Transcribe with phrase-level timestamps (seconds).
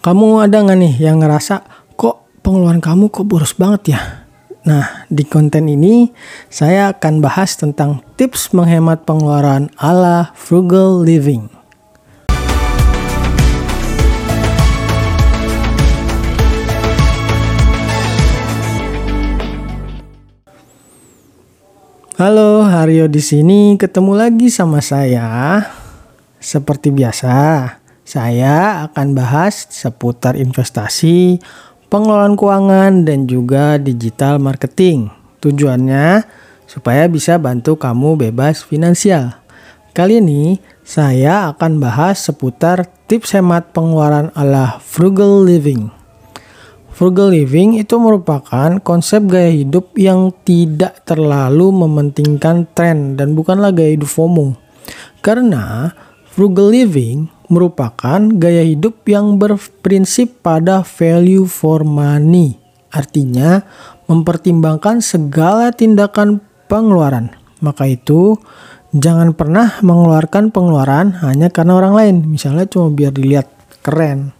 [0.00, 1.60] Kamu ada nggak nih yang ngerasa
[1.92, 4.00] kok pengeluaran kamu kok boros banget ya?
[4.64, 6.08] Nah, di konten ini
[6.48, 11.52] saya akan bahas tentang tips menghemat pengeluaran ala frugal living.
[22.16, 25.60] Halo, Haryo di sini ketemu lagi sama saya.
[26.40, 27.36] Seperti biasa,
[28.10, 31.38] saya akan bahas seputar investasi,
[31.86, 35.14] pengelolaan keuangan, dan juga digital marketing.
[35.38, 36.26] Tujuannya
[36.66, 39.38] supaya bisa bantu kamu bebas finansial.
[39.94, 45.94] Kali ini saya akan bahas seputar tips hemat pengeluaran ala frugal living.
[46.90, 53.94] Frugal living itu merupakan konsep gaya hidup yang tidak terlalu mementingkan tren dan bukanlah gaya
[53.94, 54.58] hidup FOMO.
[55.22, 55.94] Karena
[56.26, 62.56] frugal living merupakan gaya hidup yang berprinsip pada value for money.
[62.94, 63.66] Artinya,
[64.06, 66.38] mempertimbangkan segala tindakan
[66.70, 67.34] pengeluaran.
[67.58, 68.38] Maka itu,
[68.94, 72.16] jangan pernah mengeluarkan pengeluaran hanya karena orang lain.
[72.30, 73.50] Misalnya cuma biar dilihat
[73.82, 74.34] keren.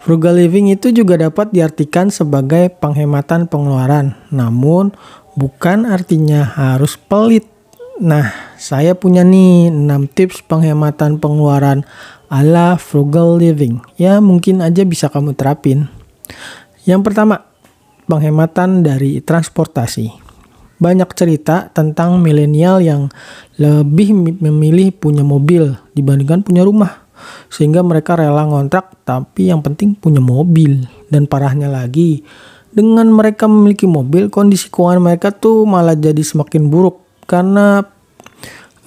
[0.00, 4.16] Frugal living itu juga dapat diartikan sebagai penghematan pengeluaran.
[4.32, 4.96] Namun,
[5.36, 7.44] bukan artinya harus pelit.
[8.00, 11.84] Nah, saya punya nih 6 tips penghematan pengeluaran
[12.30, 13.82] ala frugal living.
[13.98, 15.90] Ya mungkin aja bisa kamu terapin.
[16.86, 17.44] Yang pertama,
[18.06, 20.30] penghematan dari transportasi.
[20.80, 23.12] Banyak cerita tentang milenial yang
[23.60, 27.04] lebih memilih punya mobil dibandingkan punya rumah.
[27.52, 30.88] Sehingga mereka rela ngontrak tapi yang penting punya mobil.
[31.12, 32.24] Dan parahnya lagi,
[32.70, 37.82] dengan mereka memiliki mobil, kondisi keuangan mereka tuh malah jadi semakin buruk karena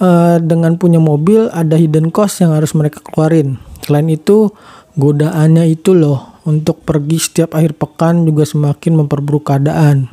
[0.00, 3.60] uh, dengan punya mobil ada hidden cost yang harus mereka keluarin.
[3.84, 4.50] Selain itu,
[4.96, 10.08] godaannya itu loh untuk pergi setiap akhir pekan juga semakin memperburuk keadaan.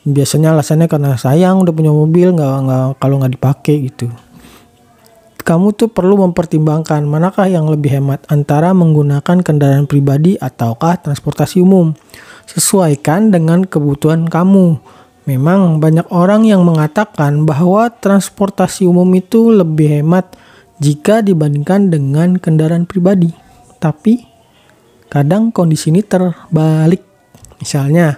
[0.00, 4.08] Biasanya alasannya karena sayang udah punya mobil nggak nggak kalau nggak dipakai gitu.
[5.40, 11.96] Kamu tuh perlu mempertimbangkan manakah yang lebih hemat antara menggunakan kendaraan pribadi ataukah transportasi umum.
[12.46, 14.78] Sesuaikan dengan kebutuhan kamu
[15.28, 20.32] Memang banyak orang yang mengatakan bahwa transportasi umum itu lebih hemat
[20.80, 23.28] jika dibandingkan dengan kendaraan pribadi.
[23.76, 24.24] Tapi
[25.12, 27.04] kadang kondisi ini terbalik.
[27.60, 28.16] Misalnya,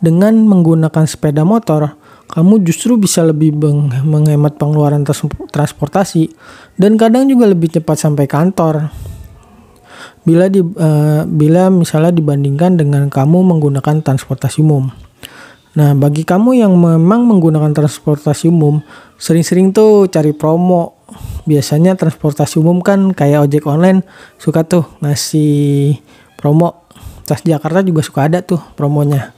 [0.00, 1.98] dengan menggunakan sepeda motor,
[2.28, 3.56] kamu justru bisa lebih
[4.04, 5.04] menghemat pengeluaran
[5.52, 6.28] transportasi
[6.76, 8.92] dan kadang juga lebih cepat sampai kantor.
[10.24, 15.07] Bila di, uh, bila misalnya dibandingkan dengan kamu menggunakan transportasi umum.
[15.78, 18.82] Nah, bagi kamu yang memang menggunakan transportasi umum,
[19.14, 20.98] sering-sering tuh cari promo.
[21.46, 24.02] Biasanya transportasi umum kan kayak ojek online
[24.42, 25.94] suka tuh ngasih
[26.34, 26.82] promo.
[27.30, 29.30] Jakarta juga suka ada tuh promonya.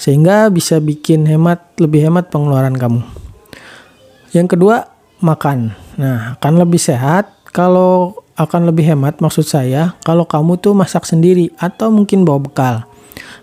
[0.00, 3.04] Sehingga bisa bikin hemat, lebih hemat pengeluaran kamu.
[4.32, 4.88] Yang kedua,
[5.20, 5.76] makan.
[6.00, 11.52] Nah, akan lebih sehat kalau akan lebih hemat maksud saya kalau kamu tuh masak sendiri
[11.60, 12.74] atau mungkin bawa bekal.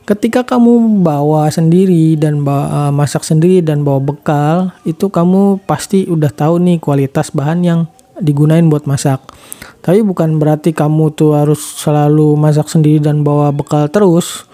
[0.09, 6.09] Ketika kamu bawa sendiri dan bawa, uh, masak sendiri dan bawa bekal, itu kamu pasti
[6.09, 7.79] udah tahu nih kualitas bahan yang
[8.17, 9.21] digunain buat masak.
[9.85, 14.49] Tapi bukan berarti kamu tuh harus selalu masak sendiri dan bawa bekal terus.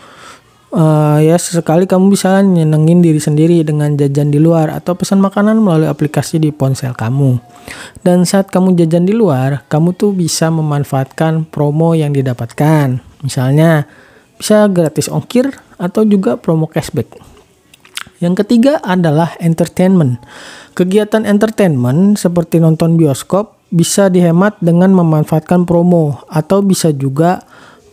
[0.76, 5.56] Uh, ya sesekali kamu bisa nyenengin diri sendiri dengan jajan di luar atau pesan makanan
[5.64, 7.40] melalui aplikasi di ponsel kamu.
[8.04, 13.00] Dan saat kamu jajan di luar, kamu tuh bisa memanfaatkan promo yang didapatkan.
[13.24, 13.88] Misalnya,
[14.36, 17.08] bisa gratis ongkir atau juga promo cashback.
[18.24, 20.24] Yang ketiga adalah entertainment.
[20.76, 27.44] Kegiatan entertainment seperti nonton bioskop bisa dihemat dengan memanfaatkan promo atau bisa juga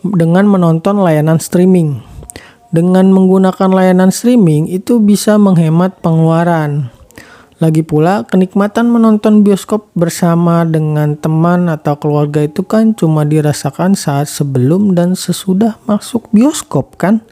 [0.02, 2.02] dengan menonton layanan streaming.
[2.72, 6.88] Dengan menggunakan layanan streaming itu bisa menghemat pengeluaran.
[7.62, 14.26] Lagi pula, kenikmatan menonton bioskop bersama dengan teman atau keluarga itu kan cuma dirasakan saat
[14.26, 17.22] sebelum dan sesudah masuk bioskop kan.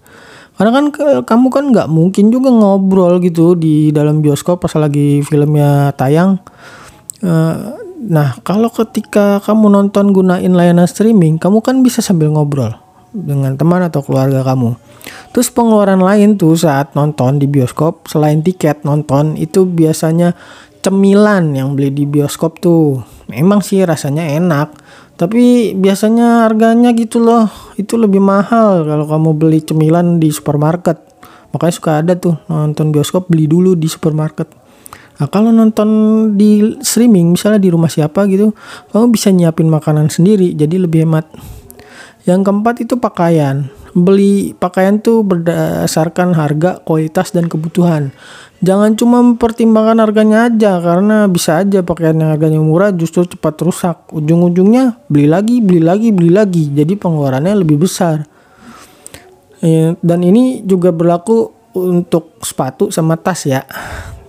[0.54, 0.86] Karena kan
[1.26, 6.38] kamu kan nggak mungkin juga ngobrol gitu di dalam bioskop pas lagi filmnya tayang.
[7.26, 7.56] Eh,
[8.06, 12.70] nah, kalau ketika kamu nonton gunain layanan streaming, kamu kan bisa sambil ngobrol
[13.10, 14.78] dengan teman atau keluarga kamu.
[15.30, 20.34] Terus pengeluaran lain tuh saat nonton di bioskop selain tiket nonton itu biasanya
[20.80, 23.02] cemilan yang beli di bioskop tuh.
[23.30, 24.74] Memang sih rasanya enak,
[25.14, 27.46] tapi biasanya harganya gitu loh.
[27.78, 30.98] Itu lebih mahal kalau kamu beli cemilan di supermarket.
[31.54, 34.50] Makanya suka ada tuh nonton bioskop beli dulu di supermarket.
[35.20, 35.88] Nah, kalau nonton
[36.32, 38.56] di streaming misalnya di rumah siapa gitu,
[38.88, 41.28] kamu bisa nyiapin makanan sendiri jadi lebih hemat.
[42.28, 43.68] Yang keempat itu pakaian.
[43.90, 48.14] Beli pakaian tuh berdasarkan harga, kualitas, dan kebutuhan.
[48.60, 53.96] Jangan cuma mempertimbangkan harganya aja karena bisa aja pakaian yang harganya murah justru cepat rusak.
[54.12, 56.68] Ujung-ujungnya beli lagi, beli lagi, beli lagi.
[56.68, 58.28] Jadi pengeluarannya lebih besar.
[59.64, 63.64] Eh, dan ini juga berlaku untuk sepatu sama tas ya.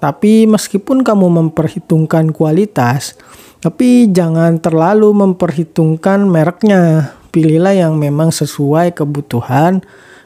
[0.02, 3.14] Tapi meskipun kamu memperhitungkan kualitas,
[3.62, 7.14] tapi jangan terlalu memperhitungkan mereknya.
[7.32, 9.80] Pilihlah yang memang sesuai kebutuhan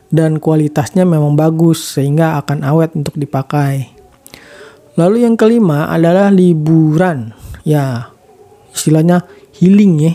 [0.09, 3.93] dan kualitasnya memang bagus sehingga akan awet untuk dipakai.
[4.95, 7.35] Lalu yang kelima adalah liburan.
[7.67, 8.09] Ya,
[8.71, 9.27] istilahnya
[9.59, 10.13] healing ya.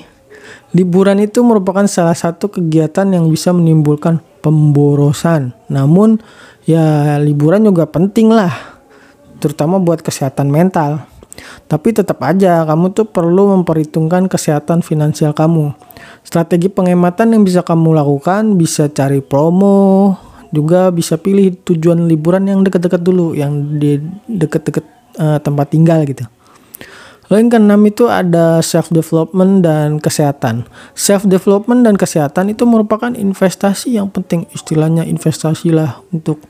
[0.71, 5.53] Liburan itu merupakan salah satu kegiatan yang bisa menimbulkan pemborosan.
[5.69, 6.23] Namun
[6.65, 8.81] ya liburan juga penting lah.
[9.43, 11.10] Terutama buat kesehatan mental.
[11.69, 15.73] Tapi tetap aja kamu tuh perlu memperhitungkan kesehatan finansial kamu.
[16.27, 20.19] Strategi penghematan yang bisa kamu lakukan bisa cari promo,
[20.51, 24.85] juga bisa pilih tujuan liburan yang dekat-dekat dulu, yang di dekat-dekat
[25.19, 26.27] uh, tempat tinggal gitu.
[27.31, 30.67] Yang keenam itu ada self development dan kesehatan.
[30.99, 34.51] Self development dan kesehatan itu merupakan investasi yang penting.
[34.51, 36.43] Istilahnya investasi lah untuk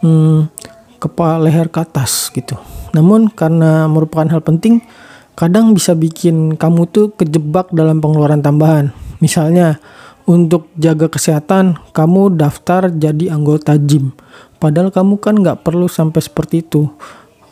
[0.00, 0.48] hmm,
[0.96, 2.56] kepala leher ke atas gitu.
[2.94, 4.80] Namun karena merupakan hal penting,
[5.34, 8.94] kadang bisa bikin kamu tuh kejebak dalam pengeluaran tambahan.
[9.18, 9.82] Misalnya,
[10.24, 14.16] untuk jaga kesehatan, kamu daftar jadi anggota gym.
[14.56, 16.88] Padahal kamu kan nggak perlu sampai seperti itu.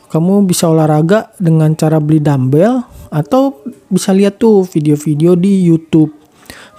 [0.09, 2.81] Kamu bisa olahraga dengan cara beli dumbbell
[3.13, 6.13] atau bisa lihat tuh video-video di YouTube.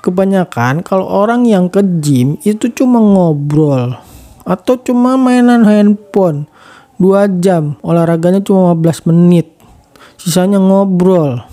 [0.03, 3.95] Kebanyakan kalau orang yang ke gym itu cuma ngobrol
[4.43, 6.51] atau cuma mainan handphone.
[7.05, 9.53] Dua jam, olahraganya cuma 15 menit.
[10.17, 11.45] Sisanya ngobrol.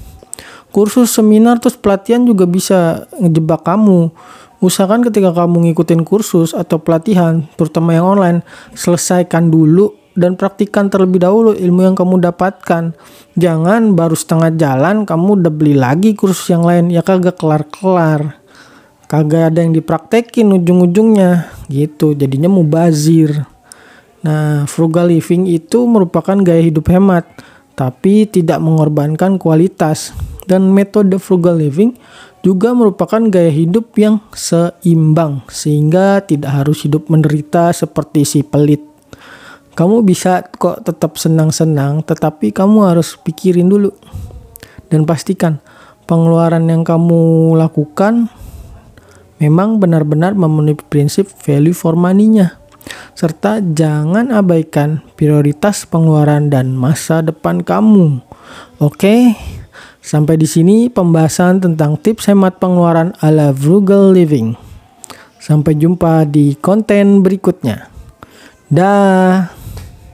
[0.71, 4.15] Kursus seminar terus pelatihan juga bisa ngejebak kamu.
[4.63, 11.19] Usahakan ketika kamu ngikutin kursus atau pelatihan, terutama yang online, selesaikan dulu dan praktikan terlebih
[11.19, 12.95] dahulu ilmu yang kamu dapatkan.
[13.35, 18.39] Jangan baru setengah jalan kamu udah beli lagi kursus yang lain, ya kagak kelar-kelar.
[19.11, 23.50] Kagak ada yang dipraktekin ujung-ujungnya gitu, jadinya mubazir.
[24.21, 27.25] Nah, frugal living itu merupakan gaya hidup hemat,
[27.73, 30.13] tapi tidak mengorbankan kualitas.
[30.45, 31.95] Dan metode frugal living
[32.45, 38.81] juga merupakan gaya hidup yang seimbang, sehingga tidak harus hidup menderita seperti si pelit.
[39.71, 43.95] Kamu bisa kok tetap senang-senang, tetapi kamu harus pikirin dulu
[44.91, 45.63] dan pastikan
[46.05, 48.27] pengeluaran yang kamu lakukan
[49.39, 52.60] memang benar-benar memenuhi prinsip value for money-nya
[53.15, 58.19] serta jangan abaikan prioritas pengeluaran dan masa depan kamu.
[58.81, 59.37] Oke,
[60.01, 64.57] sampai di sini pembahasan tentang tips hemat pengeluaran ala frugal living.
[65.41, 67.89] Sampai jumpa di konten berikutnya.
[68.69, 69.60] Dah.